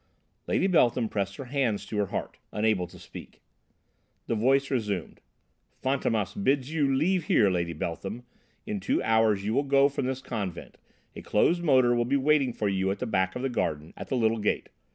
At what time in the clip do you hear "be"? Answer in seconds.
12.05-12.17